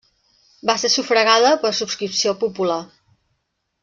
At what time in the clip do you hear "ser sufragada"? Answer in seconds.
0.83-1.51